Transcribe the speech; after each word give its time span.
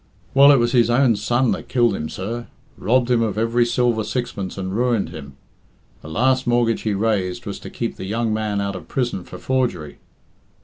Well, 0.33 0.51
it 0.51 0.57
was 0.57 0.71
his 0.71 0.89
own 0.89 1.15
son 1.15 1.51
that 1.51 1.67
killed 1.67 1.93
him, 1.95 2.09
sir; 2.09 2.47
robbed 2.75 3.11
him 3.11 3.21
of 3.21 3.37
every 3.37 3.67
silver 3.67 4.03
sixpence 4.03 4.57
and 4.57 4.75
ruined 4.75 5.09
him. 5.09 5.37
The 6.01 6.09
last 6.09 6.47
mortgage 6.47 6.81
he 6.81 6.95
raised 6.95 7.45
was 7.45 7.59
to 7.59 7.69
keep 7.69 7.97
the 7.97 8.05
young 8.05 8.33
man 8.33 8.59
out 8.61 8.75
of 8.75 8.87
prison 8.87 9.23
for 9.23 9.37
forgery. 9.37 9.99